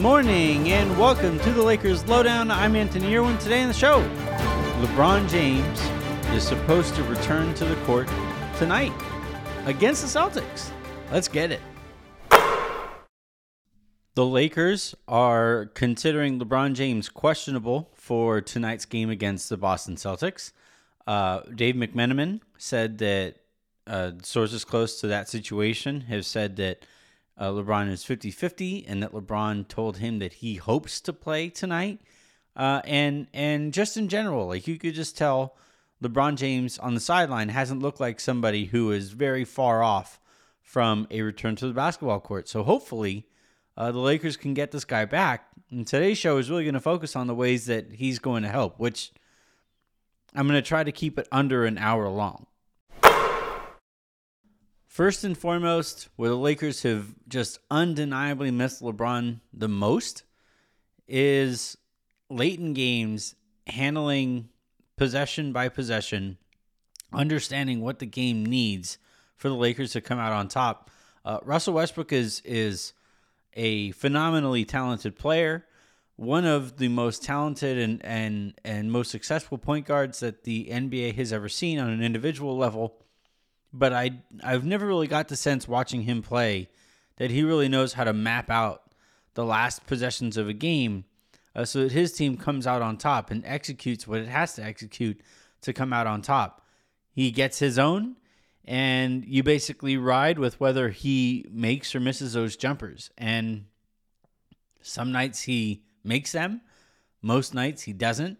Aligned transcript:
morning 0.00 0.70
and 0.70 0.98
welcome 0.98 1.38
to 1.40 1.52
the 1.52 1.62
Lakers 1.62 2.08
Lowdown. 2.08 2.50
I'm 2.50 2.74
Anthony 2.74 3.14
Irwin. 3.14 3.36
Today 3.36 3.60
on 3.60 3.68
the 3.68 3.74
show, 3.74 4.00
LeBron 4.80 5.28
James 5.28 5.78
is 6.34 6.42
supposed 6.42 6.94
to 6.94 7.02
return 7.02 7.52
to 7.52 7.66
the 7.66 7.76
court 7.84 8.08
tonight 8.56 8.94
against 9.66 10.00
the 10.00 10.08
Celtics. 10.18 10.70
Let's 11.12 11.28
get 11.28 11.52
it. 11.52 11.60
The 14.14 14.24
Lakers 14.24 14.94
are 15.06 15.66
considering 15.74 16.40
LeBron 16.40 16.72
James 16.72 17.10
questionable 17.10 17.90
for 17.94 18.40
tonight's 18.40 18.86
game 18.86 19.10
against 19.10 19.50
the 19.50 19.58
Boston 19.58 19.96
Celtics. 19.96 20.52
Uh, 21.06 21.40
Dave 21.54 21.74
McMenamin 21.74 22.40
said 22.56 22.96
that 22.98 23.34
uh, 23.86 24.12
sources 24.22 24.64
close 24.64 24.98
to 25.02 25.08
that 25.08 25.28
situation 25.28 26.00
have 26.02 26.24
said 26.24 26.56
that 26.56 26.86
uh, 27.38 27.50
LeBron 27.50 27.88
is 27.88 28.04
50 28.04 28.30
50 28.30 28.86
and 28.86 29.02
that 29.02 29.12
LeBron 29.12 29.68
told 29.68 29.98
him 29.98 30.18
that 30.18 30.34
he 30.34 30.56
hopes 30.56 31.00
to 31.02 31.12
play 31.12 31.48
tonight. 31.48 32.00
Uh, 32.56 32.80
and 32.84 33.28
and 33.32 33.72
just 33.72 33.96
in 33.96 34.08
general, 34.08 34.48
like 34.48 34.66
you 34.66 34.78
could 34.78 34.94
just 34.94 35.16
tell 35.16 35.56
LeBron 36.02 36.36
James 36.36 36.78
on 36.78 36.94
the 36.94 37.00
sideline 37.00 37.48
hasn't 37.48 37.80
looked 37.80 38.00
like 38.00 38.18
somebody 38.18 38.66
who 38.66 38.90
is 38.90 39.10
very 39.10 39.44
far 39.44 39.82
off 39.82 40.18
from 40.60 41.06
a 41.10 41.22
return 41.22 41.56
to 41.56 41.66
the 41.66 41.72
basketball 41.72 42.20
court. 42.20 42.48
So 42.48 42.62
hopefully, 42.62 43.26
uh, 43.76 43.92
the 43.92 43.98
Lakers 43.98 44.36
can 44.36 44.54
get 44.54 44.72
this 44.72 44.84
guy 44.84 45.04
back. 45.04 45.46
And 45.70 45.86
today's 45.86 46.18
show 46.18 46.36
is 46.38 46.50
really 46.50 46.64
going 46.64 46.74
to 46.74 46.80
focus 46.80 47.14
on 47.14 47.26
the 47.26 47.34
ways 47.34 47.66
that 47.66 47.92
he's 47.92 48.18
going 48.18 48.42
to 48.42 48.48
help, 48.48 48.78
which 48.78 49.12
I'm 50.34 50.46
going 50.46 50.60
to 50.60 50.68
try 50.68 50.84
to 50.84 50.92
keep 50.92 51.18
it 51.18 51.28
under 51.30 51.64
an 51.64 51.78
hour 51.78 52.08
long. 52.08 52.47
First 54.98 55.22
and 55.22 55.38
foremost, 55.38 56.08
where 56.16 56.30
the 56.30 56.36
Lakers 56.36 56.82
have 56.82 57.14
just 57.28 57.60
undeniably 57.70 58.50
missed 58.50 58.82
LeBron 58.82 59.38
the 59.52 59.68
most 59.68 60.24
is 61.06 61.78
late 62.28 62.58
in 62.58 62.74
games, 62.74 63.36
handling 63.68 64.48
possession 64.96 65.52
by 65.52 65.68
possession, 65.68 66.36
understanding 67.12 67.80
what 67.80 68.00
the 68.00 68.06
game 68.06 68.44
needs 68.44 68.98
for 69.36 69.48
the 69.48 69.54
Lakers 69.54 69.92
to 69.92 70.00
come 70.00 70.18
out 70.18 70.32
on 70.32 70.48
top. 70.48 70.90
Uh, 71.24 71.38
Russell 71.44 71.74
Westbrook 71.74 72.12
is 72.12 72.40
is 72.44 72.92
a 73.54 73.92
phenomenally 73.92 74.64
talented 74.64 75.14
player, 75.14 75.64
one 76.16 76.44
of 76.44 76.78
the 76.78 76.88
most 76.88 77.22
talented 77.22 77.78
and 77.78 78.04
and 78.04 78.54
and 78.64 78.90
most 78.90 79.12
successful 79.12 79.58
point 79.58 79.86
guards 79.86 80.18
that 80.18 80.42
the 80.42 80.66
NBA 80.72 81.14
has 81.14 81.32
ever 81.32 81.48
seen 81.48 81.78
on 81.78 81.88
an 81.88 82.02
individual 82.02 82.58
level. 82.58 83.04
But 83.72 83.92
I 83.92 84.22
I've 84.42 84.64
never 84.64 84.86
really 84.86 85.06
got 85.06 85.28
the 85.28 85.36
sense 85.36 85.68
watching 85.68 86.02
him 86.02 86.22
play 86.22 86.68
that 87.16 87.30
he 87.30 87.42
really 87.42 87.68
knows 87.68 87.94
how 87.94 88.04
to 88.04 88.12
map 88.12 88.50
out 88.50 88.82
the 89.34 89.44
last 89.44 89.86
possessions 89.86 90.36
of 90.36 90.48
a 90.48 90.52
game 90.52 91.04
uh, 91.54 91.64
so 91.64 91.82
that 91.82 91.92
his 91.92 92.12
team 92.12 92.36
comes 92.36 92.66
out 92.66 92.82
on 92.82 92.96
top 92.96 93.30
and 93.30 93.44
executes 93.44 94.06
what 94.06 94.20
it 94.20 94.28
has 94.28 94.54
to 94.54 94.62
execute 94.64 95.20
to 95.60 95.72
come 95.72 95.92
out 95.92 96.06
on 96.06 96.22
top. 96.22 96.64
He 97.12 97.30
gets 97.30 97.58
his 97.58 97.78
own 97.78 98.16
and 98.64 99.24
you 99.24 99.42
basically 99.42 99.96
ride 99.96 100.38
with 100.38 100.60
whether 100.60 100.90
he 100.90 101.46
makes 101.50 101.94
or 101.94 102.00
misses 102.00 102.34
those 102.34 102.56
jumpers. 102.56 103.10
And 103.16 103.64
some 104.82 105.10
nights 105.10 105.42
he 105.42 105.82
makes 106.04 106.32
them, 106.32 106.60
most 107.22 107.54
nights 107.54 107.82
he 107.82 107.92
doesn't. 107.92 108.38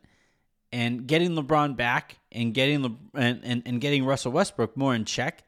And 0.70 1.06
getting 1.06 1.30
LeBron 1.30 1.76
back 1.76 2.18
and 2.30 2.52
getting 2.52 2.82
Le- 2.82 2.96
and, 3.14 3.40
and, 3.42 3.62
and 3.64 3.80
getting 3.80 4.04
Russell 4.04 4.32
Westbrook 4.32 4.76
more 4.76 4.94
in 4.94 5.04
check 5.04 5.44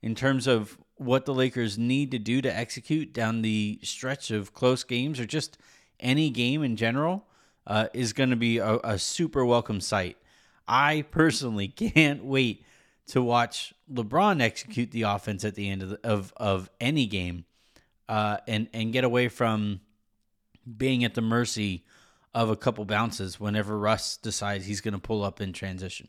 in 0.00 0.14
terms 0.14 0.46
of 0.46 0.78
what 0.96 1.26
the 1.26 1.34
Lakers 1.34 1.78
need 1.78 2.10
to 2.12 2.18
do 2.18 2.40
to 2.40 2.56
execute 2.56 3.12
down 3.12 3.42
the 3.42 3.78
stretch 3.82 4.30
of 4.30 4.54
close 4.54 4.84
games 4.84 5.20
or 5.20 5.26
just 5.26 5.58
any 6.00 6.30
game 6.30 6.62
in 6.62 6.76
general 6.76 7.26
uh, 7.66 7.88
is 7.92 8.12
going 8.12 8.30
to 8.30 8.36
be 8.36 8.58
a, 8.58 8.78
a 8.84 8.98
super 8.98 9.44
welcome 9.44 9.80
sight. 9.80 10.16
I 10.66 11.02
personally 11.10 11.68
can't 11.94 12.24
wait 12.24 12.64
to 13.08 13.22
watch 13.22 13.74
LeBron 13.92 14.40
execute 14.40 14.90
the 14.90 15.02
offense 15.02 15.44
at 15.44 15.54
the 15.54 15.68
end 15.68 15.82
of 15.82 15.90
the, 15.90 16.00
of, 16.04 16.32
of 16.36 16.70
any 16.80 17.06
game, 17.06 17.44
uh, 18.08 18.38
and 18.46 18.68
and 18.72 18.92
get 18.92 19.04
away 19.04 19.28
from 19.28 19.80
being 20.76 21.04
at 21.04 21.14
the 21.14 21.20
mercy 21.20 21.84
of 22.34 22.48
a 22.48 22.56
couple 22.56 22.84
bounces 22.84 23.38
whenever 23.38 23.78
Russ 23.78 24.16
decides 24.16 24.66
he's 24.66 24.80
going 24.80 24.94
to 24.94 25.00
pull 25.00 25.22
up 25.22 25.40
in 25.40 25.52
transition. 25.52 26.08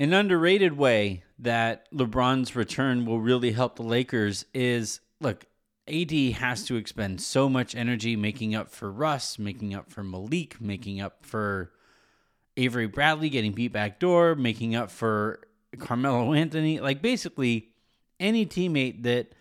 An 0.00 0.12
underrated 0.12 0.76
way 0.76 1.24
that 1.40 1.90
LeBron's 1.92 2.54
return 2.54 3.04
will 3.04 3.20
really 3.20 3.52
help 3.52 3.76
the 3.76 3.82
Lakers 3.82 4.44
is 4.54 5.00
look, 5.20 5.46
AD 5.88 6.12
has 6.12 6.64
to 6.66 6.76
expend 6.76 7.20
so 7.20 7.48
much 7.48 7.74
energy 7.74 8.14
making 8.14 8.54
up 8.54 8.70
for 8.70 8.92
Russ, 8.92 9.38
making 9.38 9.74
up 9.74 9.90
for 9.90 10.04
Malik, 10.04 10.60
making 10.60 11.00
up 11.00 11.24
for 11.24 11.72
Avery 12.56 12.86
Bradley 12.86 13.28
getting 13.28 13.52
beat 13.52 13.72
back 13.72 13.98
door, 13.98 14.34
making 14.34 14.74
up 14.76 14.90
for 14.90 15.40
Carmelo 15.78 16.32
Anthony. 16.32 16.80
Like 16.80 17.02
basically 17.02 17.70
any 18.20 18.46
teammate 18.46 19.02
that 19.04 19.32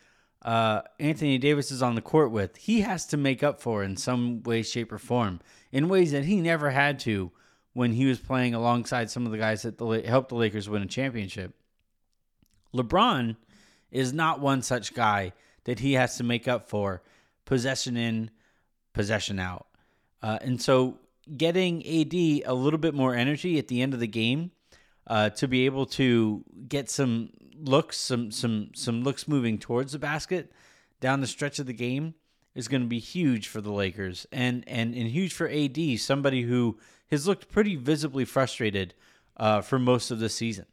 uh, 0.41 0.81
Anthony 0.99 1.37
Davis 1.37 1.71
is 1.71 1.81
on 1.81 1.95
the 1.95 2.01
court 2.01 2.31
with, 2.31 2.57
he 2.57 2.81
has 2.81 3.05
to 3.07 3.17
make 3.17 3.43
up 3.43 3.61
for 3.61 3.83
in 3.83 3.97
some 3.97 4.43
way, 4.43 4.61
shape, 4.63 4.91
or 4.91 4.97
form 4.97 5.39
in 5.71 5.89
ways 5.89 6.11
that 6.11 6.25
he 6.25 6.41
never 6.41 6.69
had 6.69 6.99
to 6.99 7.31
when 7.73 7.93
he 7.93 8.05
was 8.05 8.19
playing 8.19 8.53
alongside 8.53 9.09
some 9.09 9.25
of 9.25 9.31
the 9.31 9.37
guys 9.37 9.63
that 9.63 9.77
the, 9.77 9.85
helped 10.05 10.29
the 10.29 10.35
Lakers 10.35 10.69
win 10.69 10.81
a 10.81 10.87
championship. 10.87 11.53
LeBron 12.73 13.35
is 13.91 14.13
not 14.13 14.39
one 14.39 14.61
such 14.61 14.93
guy 14.93 15.33
that 15.65 15.79
he 15.79 15.93
has 15.93 16.17
to 16.17 16.23
make 16.23 16.47
up 16.47 16.69
for 16.69 17.01
possession 17.45 17.97
in, 17.97 18.31
possession 18.93 19.39
out. 19.39 19.67
Uh, 20.21 20.39
and 20.41 20.61
so 20.61 20.97
getting 21.35 21.85
AD 21.85 22.13
a 22.45 22.53
little 22.53 22.79
bit 22.79 22.93
more 22.93 23.13
energy 23.13 23.59
at 23.59 23.67
the 23.67 23.81
end 23.81 23.93
of 23.93 23.99
the 23.99 24.07
game 24.07 24.51
uh, 25.07 25.29
to 25.31 25.47
be 25.47 25.65
able 25.65 25.85
to 25.85 26.43
get 26.67 26.89
some 26.89 27.29
looks, 27.59 27.97
some 27.97 28.31
some 28.31 28.71
some 28.73 29.03
looks 29.03 29.27
moving 29.27 29.57
towards 29.57 29.91
the 29.91 29.99
basket 29.99 30.51
down 30.99 31.21
the 31.21 31.27
stretch 31.27 31.59
of 31.59 31.65
the 31.65 31.73
game 31.73 32.15
is 32.55 32.67
going 32.67 32.81
to 32.81 32.87
be 32.87 32.99
huge 32.99 33.47
for 33.47 33.61
the 33.61 33.71
Lakers 33.71 34.25
and 34.31 34.63
and 34.67 34.95
and 34.95 35.09
huge 35.09 35.33
for 35.33 35.49
AD, 35.49 35.99
somebody 35.99 36.43
who 36.43 36.77
has 37.11 37.27
looked 37.27 37.49
pretty 37.49 37.75
visibly 37.75 38.25
frustrated 38.25 38.93
uh, 39.37 39.61
for 39.61 39.79
most 39.79 40.11
of 40.11 40.19
the 40.19 40.29
season. 40.29 40.65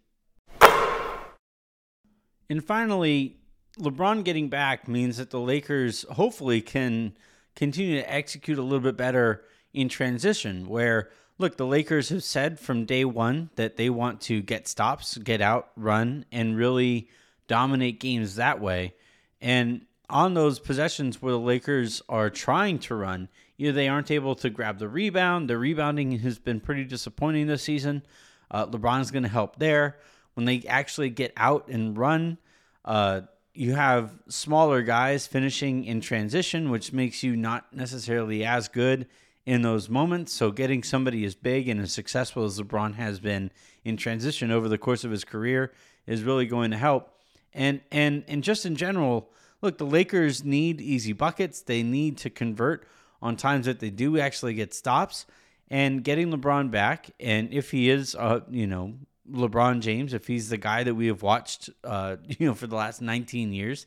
And 2.51 2.63
finally, 2.63 3.37
LeBron 3.79 4.25
getting 4.25 4.49
back 4.49 4.87
means 4.87 5.17
that 5.17 5.31
the 5.31 5.41
Lakers 5.41 6.05
hopefully 6.13 6.61
can 6.61 7.17
continue 7.57 7.97
to 8.01 8.13
execute 8.13 8.59
a 8.59 8.63
little 8.63 8.81
bit 8.81 8.97
better 8.97 9.45
in 9.73 9.89
transition. 9.89 10.69
Where, 10.69 11.11
look, 11.39 11.57
the 11.57 11.67
Lakers 11.67 12.09
have 12.11 12.23
said 12.23 12.61
from 12.61 12.85
day 12.85 13.05
one 13.05 13.51
that 13.57 13.77
they 13.77 13.91
want 13.91 14.21
to 14.23 14.41
get 14.41 14.69
stops, 14.69 15.19
get 15.19 15.41
out, 15.41 15.71
run, 15.77 16.25
and 16.31 16.57
really 16.57 17.09
dominate 17.47 18.01
games 18.01 18.37
that 18.37 18.61
way. 18.61 18.95
And 19.41 19.87
on 20.09 20.35
those 20.35 20.59
possessions 20.59 21.21
where 21.21 21.33
the 21.33 21.39
Lakers 21.39 22.03
are 22.09 22.31
trying 22.31 22.79
to 22.81 22.95
run, 22.95 23.29
either 23.59 23.73
they 23.73 23.89
aren't 23.89 24.11
able 24.11 24.35
to 24.37 24.51
grab 24.51 24.79
the 24.79 24.89
rebound. 24.89 25.49
The 25.49 25.59
rebounding 25.59 26.19
has 26.21 26.39
been 26.39 26.61
pretty 26.61 26.85
disappointing 26.85 27.47
this 27.47 27.63
season. 27.63 28.03
Uh, 28.51 28.67
LeBron's 28.67 29.11
going 29.11 29.23
to 29.23 29.29
help 29.29 29.59
there. 29.59 29.99
When 30.35 30.47
they 30.47 30.63
actually 30.69 31.11
get 31.11 31.33
out 31.37 31.69
and 31.69 31.97
run, 31.97 32.39
uh, 32.85 33.23
you 33.55 33.75
have 33.75 34.13
smaller 34.29 34.83
guys 34.83 35.27
finishing 35.27 35.85
in 35.85 36.01
transition, 36.01 36.71
which 36.71 36.93
makes 36.93 37.23
you 37.23 37.37
not 37.37 37.73
necessarily 37.73 38.45
as 38.45 38.69
good 38.69 39.07
in 39.47 39.63
those 39.63 39.89
moments. 39.89 40.33
So 40.33 40.51
getting 40.51 40.83
somebody 40.83 41.25
as 41.25 41.35
big 41.35 41.69
and 41.69 41.81
as 41.81 41.93
successful 41.93 42.45
as 42.45 42.59
LeBron 42.59 42.95
has 42.95 43.21
been 43.21 43.51
in 43.85 43.97
transition 43.97 44.51
over 44.51 44.69
the 44.69 44.79
course 44.79 45.05
of 45.05 45.11
his 45.11 45.25
career 45.25 45.73
is 46.07 46.23
really 46.23 46.47
going 46.47 46.71
to 46.71 46.77
help. 46.77 47.11
And 47.53 47.81
and 47.93 48.25
and 48.27 48.43
just 48.43 48.67
in 48.67 48.77
general, 48.77 49.31
look, 49.63 49.79
the 49.79 49.87
Lakers 49.87 50.45
need 50.45 50.81
easy 50.81 51.13
buckets. 51.13 51.61
They 51.61 51.83
need 51.83 52.19
to 52.19 52.31
convert 52.31 52.87
on 53.23 53.37
times 53.37 53.67
that 53.67 53.81
they 53.81 53.91
do 53.91 54.19
actually 54.19 54.55
get 54.55 54.75
stops. 54.75 55.27
And 55.71 56.05
getting 56.05 56.31
LeBron 56.31 56.71
back, 56.71 57.11
and 57.19 57.51
if 57.51 57.71
he 57.71 57.89
is, 57.89 58.15
uh, 58.15 58.41
you 58.51 58.67
know, 58.67 58.95
LeBron 59.31 59.81
James, 59.81 60.13
if 60.13 60.27
he's 60.27 60.51
the 60.51 60.59
guy 60.59 60.85
that 60.85 60.95
we 60.95 61.07
have 61.07 61.23
watched, 61.23 61.71
uh, 61.83 62.17
you 62.29 62.47
know, 62.47 62.55
for 62.55 62.67
the 62.67 62.77
last 62.77 63.01
19 63.01 63.53
years, 63.53 63.87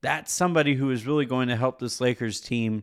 that's 0.00 0.32
somebody 0.32 0.74
who 0.74 0.90
is 0.90 1.06
really 1.06 1.24
going 1.24 1.48
to 1.48 1.56
help 1.56 1.78
this 1.78 2.00
Lakers 2.00 2.40
team 2.40 2.82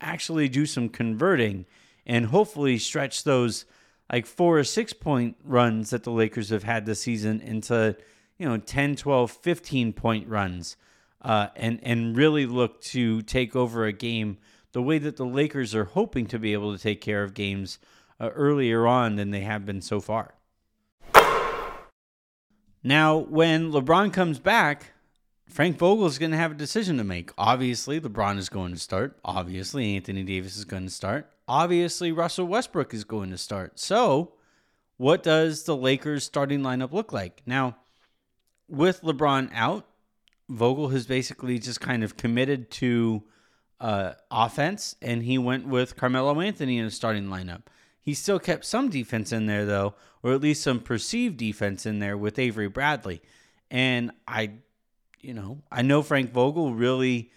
actually 0.00 0.48
do 0.48 0.66
some 0.66 0.88
converting 0.88 1.66
and 2.06 2.26
hopefully 2.26 2.78
stretch 2.78 3.24
those 3.24 3.64
like 4.12 4.26
four 4.26 4.58
or 4.58 4.64
six 4.64 4.92
point 4.92 5.36
runs 5.44 5.90
that 5.90 6.04
the 6.04 6.10
Lakers 6.10 6.50
have 6.50 6.62
had 6.62 6.86
this 6.86 7.00
season 7.00 7.40
into, 7.40 7.96
you 8.38 8.48
know, 8.48 8.56
10, 8.56 8.96
12, 8.96 9.30
15 9.30 9.92
point 9.92 10.28
runs 10.28 10.76
uh, 11.22 11.48
and, 11.56 11.80
and 11.82 12.16
really 12.16 12.46
look 12.46 12.80
to 12.80 13.22
take 13.22 13.56
over 13.56 13.84
a 13.84 13.92
game 13.92 14.38
the 14.72 14.82
way 14.82 14.98
that 14.98 15.16
the 15.16 15.26
Lakers 15.26 15.74
are 15.74 15.84
hoping 15.84 16.26
to 16.26 16.38
be 16.38 16.52
able 16.52 16.76
to 16.76 16.82
take 16.82 17.00
care 17.00 17.22
of 17.22 17.34
games 17.34 17.78
uh, 18.20 18.28
earlier 18.28 18.86
on 18.86 19.16
than 19.16 19.30
they 19.30 19.40
have 19.40 19.66
been 19.66 19.80
so 19.80 20.00
far. 20.00 20.34
Now, 22.82 23.16
when 23.16 23.72
LeBron 23.72 24.12
comes 24.12 24.38
back, 24.38 24.92
Frank 25.48 25.78
Vogel 25.78 26.06
is 26.06 26.18
going 26.18 26.32
to 26.32 26.36
have 26.36 26.52
a 26.52 26.56
decision 26.56 26.98
to 26.98 27.04
make. 27.04 27.30
Obviously, 27.38 28.00
LeBron 28.00 28.36
is 28.36 28.48
going 28.48 28.72
to 28.74 28.80
start. 28.80 29.18
Obviously, 29.24 29.94
Anthony 29.94 30.22
Davis 30.22 30.56
is 30.56 30.64
going 30.64 30.84
to 30.84 30.90
start. 30.90 31.30
Obviously, 31.48 32.12
Russell 32.12 32.46
Westbrook 32.46 32.92
is 32.92 33.04
going 33.04 33.30
to 33.30 33.38
start. 33.38 33.78
So, 33.78 34.32
what 34.96 35.22
does 35.22 35.64
the 35.64 35.76
Lakers 35.76 36.24
starting 36.24 36.60
lineup 36.60 36.92
look 36.92 37.12
like? 37.12 37.42
Now, 37.46 37.76
with 38.68 39.02
LeBron 39.02 39.50
out, 39.54 39.86
Vogel 40.48 40.88
has 40.88 41.06
basically 41.06 41.58
just 41.58 41.80
kind 41.80 42.02
of 42.02 42.16
committed 42.16 42.70
to 42.72 43.22
uh, 43.80 44.12
offense, 44.30 44.96
and 45.00 45.22
he 45.22 45.38
went 45.38 45.66
with 45.66 45.96
Carmelo 45.96 46.40
Anthony 46.40 46.78
in 46.78 46.84
the 46.84 46.90
starting 46.90 47.26
lineup. 47.26 47.62
He 48.00 48.14
still 48.14 48.38
kept 48.38 48.64
some 48.64 48.88
defense 48.88 49.32
in 49.32 49.46
there, 49.46 49.64
though, 49.64 49.94
or 50.22 50.32
at 50.32 50.40
least 50.40 50.62
some 50.62 50.80
perceived 50.80 51.36
defense 51.36 51.86
in 51.86 51.98
there 51.98 52.16
with 52.16 52.38
Avery 52.38 52.68
Bradley. 52.68 53.20
And 53.70 54.12
I, 54.28 54.52
you 55.20 55.34
know, 55.34 55.62
I 55.70 55.82
know 55.82 56.02
Frank 56.02 56.32
Vogel 56.32 56.74
really 56.74 57.30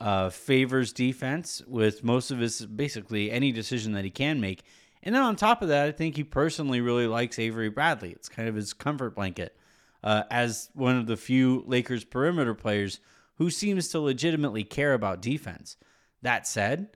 uh, 0.00 0.30
favors 0.30 0.92
defense 0.92 1.62
with 1.66 2.04
most 2.04 2.30
of 2.30 2.38
his 2.38 2.64
basically 2.66 3.30
any 3.30 3.52
decision 3.52 3.92
that 3.92 4.04
he 4.04 4.10
can 4.10 4.40
make. 4.40 4.62
And 5.02 5.14
then 5.14 5.22
on 5.22 5.36
top 5.36 5.62
of 5.62 5.68
that, 5.68 5.86
I 5.86 5.92
think 5.92 6.16
he 6.16 6.24
personally 6.24 6.80
really 6.80 7.06
likes 7.06 7.38
Avery 7.38 7.68
Bradley. 7.68 8.10
It's 8.10 8.28
kind 8.28 8.48
of 8.48 8.54
his 8.54 8.72
comfort 8.72 9.14
blanket 9.14 9.56
uh, 10.02 10.24
as 10.30 10.70
one 10.74 10.96
of 10.96 11.06
the 11.06 11.16
few 11.16 11.62
Lakers 11.66 12.04
perimeter 12.04 12.54
players 12.54 13.00
who 13.36 13.50
seems 13.50 13.88
to 13.88 14.00
legitimately 14.00 14.64
care 14.64 14.94
about 14.94 15.22
defense. 15.22 15.76
That 16.22 16.46
said, 16.46 16.88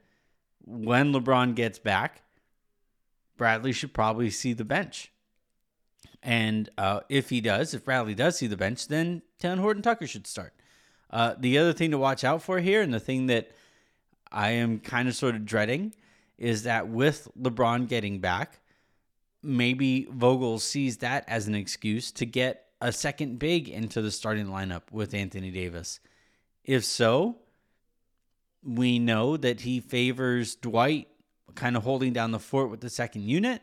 when 0.64 1.12
LeBron 1.12 1.54
gets 1.54 1.78
back, 1.78 2.22
Bradley 3.36 3.72
should 3.72 3.94
probably 3.94 4.30
see 4.30 4.52
the 4.52 4.64
bench. 4.64 5.12
And 6.22 6.68
uh, 6.76 7.00
if 7.08 7.30
he 7.30 7.40
does, 7.40 7.72
if 7.72 7.84
Bradley 7.84 8.14
does 8.14 8.36
see 8.36 8.46
the 8.46 8.56
bench, 8.56 8.88
then 8.88 9.22
Talen 9.40 9.58
Horton 9.58 9.82
Tucker 9.82 10.06
should 10.06 10.26
start. 10.26 10.54
Uh, 11.10 11.34
the 11.38 11.58
other 11.58 11.72
thing 11.72 11.90
to 11.90 11.98
watch 11.98 12.24
out 12.24 12.42
for 12.42 12.60
here, 12.60 12.82
and 12.82 12.92
the 12.92 13.00
thing 13.00 13.26
that 13.26 13.50
I 14.30 14.50
am 14.50 14.80
kind 14.80 15.08
of 15.08 15.14
sort 15.14 15.34
of 15.34 15.44
dreading, 15.44 15.94
is 16.38 16.62
that 16.64 16.88
with 16.88 17.28
LeBron 17.40 17.88
getting 17.88 18.20
back, 18.20 18.60
maybe 19.42 20.06
Vogel 20.10 20.58
sees 20.58 20.98
that 20.98 21.24
as 21.26 21.48
an 21.48 21.54
excuse 21.54 22.12
to 22.12 22.26
get 22.26 22.66
a 22.80 22.92
second 22.92 23.38
big 23.38 23.68
into 23.68 24.00
the 24.00 24.10
starting 24.10 24.46
lineup 24.46 24.82
with 24.90 25.14
Anthony 25.14 25.50
Davis. 25.50 26.00
If 26.64 26.84
so, 26.84 27.38
we 28.62 28.98
know 28.98 29.36
that 29.36 29.62
he 29.62 29.80
favors 29.80 30.54
Dwight 30.54 31.08
kind 31.54 31.76
of 31.76 31.82
holding 31.82 32.12
down 32.12 32.30
the 32.30 32.38
fort 32.38 32.70
with 32.70 32.80
the 32.80 32.90
second 32.90 33.22
unit. 33.22 33.62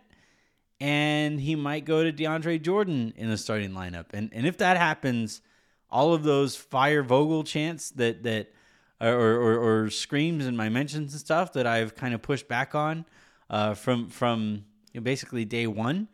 And 0.79 1.39
he 1.39 1.55
might 1.55 1.85
go 1.85 2.03
to 2.03 2.13
DeAndre 2.13 2.61
Jordan 2.61 3.13
in 3.17 3.29
the 3.29 3.37
starting 3.37 3.71
lineup. 3.71 4.05
And 4.13 4.29
and 4.31 4.45
if 4.45 4.57
that 4.59 4.77
happens, 4.77 5.41
all 5.89 6.13
of 6.13 6.23
those 6.23 6.55
fire 6.55 7.03
Vogel 7.03 7.43
chants 7.43 7.89
that 7.91 8.23
that 8.23 8.53
or, 8.99 9.09
or, 9.09 9.83
or 9.83 9.89
screams 9.89 10.45
in 10.45 10.55
my 10.55 10.69
mentions 10.69 11.13
and 11.13 11.19
stuff 11.19 11.53
that 11.53 11.67
I've 11.67 11.95
kind 11.95 12.13
of 12.13 12.21
pushed 12.21 12.47
back 12.47 12.75
on 12.75 13.05
uh, 13.49 13.73
from 13.73 14.09
from 14.09 14.65
you 14.93 14.99
know, 14.99 15.03
basically 15.03 15.45
day 15.45 15.67
one, 15.67 16.07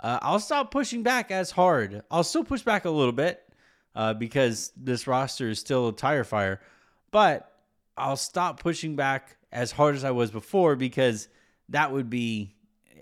uh, 0.00 0.18
I'll 0.22 0.40
stop 0.40 0.70
pushing 0.70 1.02
back 1.02 1.30
as 1.30 1.52
hard. 1.52 2.02
I'll 2.10 2.24
still 2.24 2.44
push 2.44 2.62
back 2.62 2.84
a 2.84 2.90
little 2.90 3.12
bit 3.12 3.42
uh, 3.94 4.14
because 4.14 4.72
this 4.76 5.06
roster 5.06 5.48
is 5.50 5.60
still 5.60 5.88
a 5.88 5.92
tire 5.92 6.24
fire, 6.24 6.60
but 7.10 7.52
I'll 7.96 8.16
stop 8.16 8.60
pushing 8.60 8.96
back 8.96 9.36
as 9.52 9.72
hard 9.72 9.94
as 9.94 10.04
I 10.04 10.10
was 10.10 10.30
before 10.30 10.74
because 10.74 11.28
that 11.68 11.92
would 11.92 12.10
be 12.10 12.53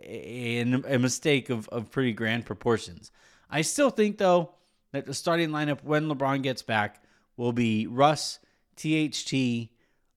a, 0.03 0.61
a 0.95 0.99
mistake 0.99 1.51
of, 1.51 1.69
of 1.69 1.91
pretty 1.91 2.13
grand 2.13 2.47
proportions. 2.47 3.11
I 3.51 3.63
still 3.63 3.91
think, 3.91 4.19
though, 4.19 4.55
that 4.93 5.07
the 5.07 5.15
starting 5.15 5.51
lineup 5.51 5.83
when 5.83 6.09
LeBron 6.09 6.43
gets 6.43 6.63
back 6.63 7.03
will 7.37 7.53
be 7.53 7.87
Russ, 7.87 8.39
THT, 8.77 9.69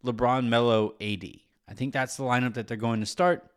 LeBron, 0.04 0.48
Melo, 0.48 0.96
AD. 1.02 1.26
I 1.68 1.74
think 1.74 1.94
that's 1.94 2.18
the 2.18 2.24
lineup 2.24 2.54
that 2.54 2.68
they're 2.68 2.78
going 2.78 3.00
to 3.00 3.06
start, 3.06 3.48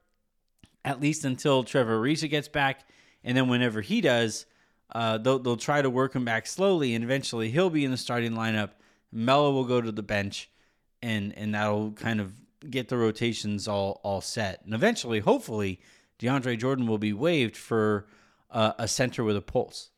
at 0.85 1.01
least 1.01 1.25
until 1.25 1.65
Trevor 1.65 2.01
Ariza 2.01 2.31
gets 2.31 2.49
back. 2.49 2.89
And 3.23 3.37
then 3.37 3.49
whenever 3.49 3.81
he 3.81 4.01
does, 4.01 4.47
uh, 4.93 5.19
they'll, 5.19 5.39
they'll 5.39 5.57
try 5.57 5.83
to 5.83 5.91
work 5.91 6.15
him 6.15 6.25
back 6.25 6.47
slowly, 6.47 6.95
and 6.95 7.05
eventually 7.05 7.51
he'll 7.51 7.71
be 7.71 7.85
in 7.85 7.91
the 7.91 7.97
starting 7.97 8.33
lineup. 8.33 8.71
Melo 9.13 9.53
will 9.53 9.65
go 9.65 9.81
to 9.81 9.93
the 9.93 10.03
bench, 10.03 10.51
and 11.03 11.37
and 11.37 11.55
that'll 11.55 11.93
kind 11.93 12.21
of 12.21 12.33
get 12.69 12.89
the 12.89 12.97
rotations 12.97 13.69
all 13.69 14.01
all 14.03 14.21
set. 14.21 14.65
And 14.65 14.75
eventually, 14.75 15.21
hopefully, 15.21 15.81
DeAndre 16.19 16.59
Jordan 16.59 16.87
will 16.87 16.99
be 16.99 17.13
waived 17.13 17.57
for 17.57 18.07
uh, 18.51 18.73
a 18.79 18.89
center 18.89 19.25
with 19.25 19.37
a 19.37 19.41
pulse. 19.41 19.91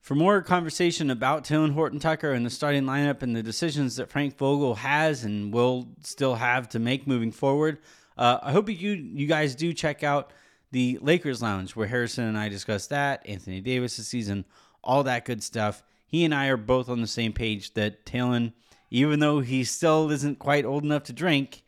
For 0.00 0.14
more 0.14 0.40
conversation 0.40 1.10
about 1.10 1.44
Talen 1.44 1.72
Horton 1.72 1.98
Tucker 1.98 2.32
and 2.32 2.46
the 2.46 2.50
starting 2.50 2.84
lineup 2.84 3.22
and 3.22 3.34
the 3.34 3.42
decisions 3.42 3.96
that 3.96 4.08
Frank 4.08 4.36
Vogel 4.36 4.76
has 4.76 5.24
and 5.24 5.52
will 5.52 5.88
still 6.02 6.36
have 6.36 6.68
to 6.70 6.78
make 6.78 7.08
moving 7.08 7.32
forward, 7.32 7.78
uh, 8.16 8.38
I 8.40 8.52
hope 8.52 8.68
you 8.68 8.92
you 8.92 9.26
guys 9.26 9.56
do 9.56 9.72
check 9.72 10.04
out 10.04 10.32
the 10.70 10.98
Lakers 11.02 11.42
Lounge 11.42 11.74
where 11.74 11.88
Harrison 11.88 12.24
and 12.24 12.38
I 12.38 12.48
discuss 12.48 12.86
that, 12.86 13.28
Anthony 13.28 13.60
Davis' 13.60 14.06
season, 14.06 14.44
all 14.84 15.02
that 15.02 15.24
good 15.24 15.42
stuff. 15.42 15.82
He 16.06 16.24
and 16.24 16.32
I 16.32 16.46
are 16.46 16.56
both 16.56 16.88
on 16.88 17.00
the 17.00 17.08
same 17.08 17.32
page 17.32 17.74
that 17.74 18.06
Talen– 18.06 18.52
even 18.90 19.18
though 19.18 19.40
he 19.40 19.64
still 19.64 20.10
isn't 20.10 20.38
quite 20.38 20.64
old 20.64 20.84
enough 20.84 21.04
to 21.04 21.12
drink, 21.12 21.62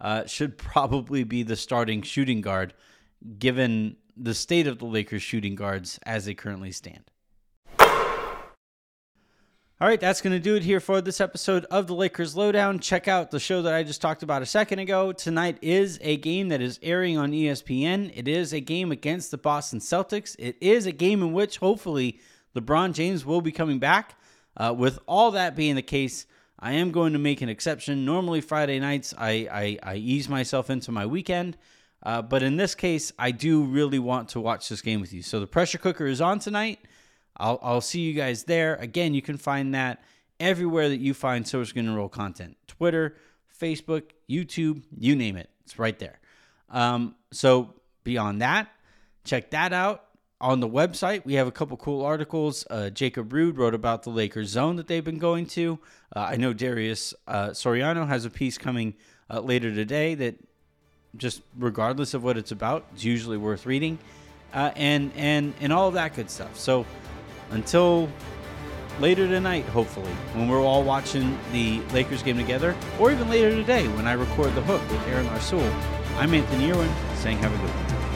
uh, 0.00 0.26
should 0.26 0.56
probably 0.56 1.24
be 1.24 1.42
the 1.42 1.56
starting 1.56 2.02
shooting 2.02 2.40
guard, 2.40 2.74
given 3.38 3.96
the 4.16 4.34
state 4.34 4.66
of 4.66 4.78
the 4.78 4.86
Lakers' 4.86 5.22
shooting 5.22 5.54
guards 5.54 5.98
as 6.04 6.24
they 6.24 6.34
currently 6.34 6.72
stand. 6.72 7.10
All 9.82 9.88
right, 9.88 9.98
that's 9.98 10.20
going 10.20 10.34
to 10.34 10.40
do 10.40 10.56
it 10.56 10.62
here 10.62 10.78
for 10.78 11.00
this 11.00 11.22
episode 11.22 11.64
of 11.70 11.86
the 11.86 11.94
Lakers 11.94 12.36
Lowdown. 12.36 12.80
Check 12.80 13.08
out 13.08 13.30
the 13.30 13.40
show 13.40 13.62
that 13.62 13.72
I 13.72 13.82
just 13.82 14.02
talked 14.02 14.22
about 14.22 14.42
a 14.42 14.46
second 14.46 14.78
ago. 14.78 15.10
Tonight 15.12 15.56
is 15.62 15.98
a 16.02 16.18
game 16.18 16.48
that 16.48 16.60
is 16.60 16.78
airing 16.82 17.16
on 17.16 17.32
ESPN. 17.32 18.12
It 18.14 18.28
is 18.28 18.52
a 18.52 18.60
game 18.60 18.92
against 18.92 19.30
the 19.30 19.38
Boston 19.38 19.78
Celtics. 19.78 20.36
It 20.38 20.58
is 20.60 20.84
a 20.84 20.92
game 20.92 21.22
in 21.22 21.32
which 21.32 21.56
hopefully 21.56 22.20
LeBron 22.54 22.92
James 22.92 23.24
will 23.24 23.40
be 23.40 23.52
coming 23.52 23.78
back. 23.78 24.16
Uh, 24.54 24.74
with 24.76 24.98
all 25.06 25.30
that 25.30 25.56
being 25.56 25.76
the 25.76 25.82
case, 25.82 26.26
I 26.60 26.72
am 26.72 26.90
going 26.90 27.14
to 27.14 27.18
make 27.18 27.40
an 27.40 27.48
exception. 27.48 28.04
Normally, 28.04 28.40
Friday 28.40 28.78
nights, 28.78 29.14
I, 29.16 29.48
I, 29.50 29.78
I 29.82 29.96
ease 29.96 30.28
myself 30.28 30.68
into 30.68 30.92
my 30.92 31.06
weekend. 31.06 31.56
Uh, 32.02 32.22
but 32.22 32.42
in 32.42 32.56
this 32.56 32.74
case, 32.74 33.12
I 33.18 33.30
do 33.30 33.64
really 33.64 33.98
want 33.98 34.30
to 34.30 34.40
watch 34.40 34.68
this 34.68 34.82
game 34.82 35.00
with 35.00 35.12
you. 35.12 35.22
So 35.22 35.40
the 35.40 35.46
pressure 35.46 35.78
cooker 35.78 36.06
is 36.06 36.20
on 36.20 36.38
tonight. 36.38 36.80
I'll, 37.36 37.58
I'll 37.62 37.80
see 37.80 38.00
you 38.00 38.14
guys 38.14 38.44
there. 38.44 38.76
Again, 38.76 39.14
you 39.14 39.22
can 39.22 39.36
find 39.36 39.74
that 39.74 40.02
everywhere 40.38 40.88
that 40.88 40.98
you 40.98 41.14
find 41.14 41.46
Silver 41.46 41.66
Screen 41.66 41.86
and 41.86 41.96
Roll 41.96 42.08
content 42.08 42.56
Twitter, 42.66 43.16
Facebook, 43.58 44.10
YouTube, 44.28 44.82
you 44.98 45.16
name 45.16 45.36
it. 45.36 45.50
It's 45.64 45.78
right 45.78 45.98
there. 45.98 46.20
Um, 46.68 47.14
so 47.32 47.74
beyond 48.04 48.42
that, 48.42 48.68
check 49.24 49.50
that 49.50 49.72
out 49.72 50.04
on 50.40 50.60
the 50.60 50.68
website, 50.68 51.24
we 51.24 51.34
have 51.34 51.46
a 51.46 51.52
couple 51.52 51.76
cool 51.76 52.04
articles. 52.04 52.66
Uh, 52.70 52.88
Jacob 52.88 53.32
Rude 53.32 53.58
wrote 53.58 53.74
about 53.74 54.04
the 54.04 54.10
Lakers 54.10 54.48
zone 54.48 54.76
that 54.76 54.86
they've 54.86 55.04
been 55.04 55.18
going 55.18 55.46
to. 55.48 55.78
Uh, 56.16 56.20
I 56.20 56.36
know 56.36 56.52
Darius 56.52 57.12
uh, 57.26 57.48
Soriano 57.48 58.08
has 58.08 58.24
a 58.24 58.30
piece 58.30 58.56
coming 58.56 58.94
uh, 59.28 59.40
later 59.40 59.74
today 59.74 60.14
that, 60.14 60.36
just 61.16 61.42
regardless 61.58 62.14
of 62.14 62.24
what 62.24 62.38
it's 62.38 62.52
about, 62.52 62.86
it's 62.94 63.04
usually 63.04 63.36
worth 63.36 63.66
reading, 63.66 63.98
uh, 64.54 64.70
and 64.76 65.12
and 65.16 65.52
and 65.60 65.72
all 65.72 65.88
of 65.88 65.94
that 65.94 66.14
good 66.14 66.30
stuff. 66.30 66.56
So 66.56 66.86
until 67.50 68.08
later 69.00 69.26
tonight, 69.26 69.64
hopefully, 69.66 70.12
when 70.34 70.48
we're 70.48 70.62
all 70.62 70.84
watching 70.84 71.36
the 71.52 71.80
Lakers 71.92 72.22
game 72.22 72.38
together, 72.38 72.76
or 72.98 73.10
even 73.10 73.28
later 73.28 73.50
today 73.50 73.88
when 73.88 74.06
I 74.06 74.12
record 74.12 74.54
the 74.54 74.62
hook 74.62 74.80
with 74.90 75.06
Aaron 75.08 75.26
Larsuel, 75.26 75.70
I'm 76.16 76.32
Anthony 76.32 76.70
Irwin 76.70 76.90
saying 77.16 77.38
have 77.38 77.52
a 77.52 77.56
good 77.58 77.74
one. 77.74 78.09